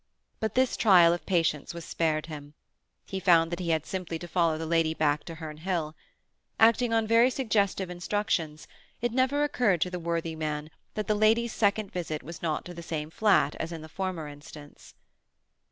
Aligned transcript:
But 0.39 0.55
this 0.55 0.75
trial 0.77 1.13
of 1.13 1.27
patience 1.27 1.75
was 1.75 1.85
spared 1.85 2.25
him. 2.25 2.55
He 3.05 3.19
found 3.19 3.51
that 3.51 3.59
he 3.59 3.69
had 3.69 3.85
simply 3.85 4.17
to 4.17 4.27
follow 4.27 4.57
the 4.57 4.65
lady 4.65 4.95
back 4.95 5.23
to 5.25 5.35
Herne 5.35 5.57
Hill. 5.57 5.95
Acting 6.59 6.91
on 6.91 7.05
very 7.05 7.29
suggestive 7.29 7.87
instructions, 7.91 8.67
it 8.99 9.11
never 9.11 9.43
occurred 9.43 9.79
to 9.81 9.91
the 9.91 9.99
worthy 9.99 10.35
man 10.35 10.71
that 10.95 11.05
the 11.05 11.13
lady's 11.13 11.53
second 11.53 11.91
visit 11.91 12.23
was 12.23 12.41
not 12.41 12.65
to 12.65 12.73
the 12.73 12.81
same 12.81 13.11
flat 13.11 13.53
as 13.59 13.71
in 13.71 13.83
the 13.83 13.87
former 13.87 14.27
instance. 14.27 14.95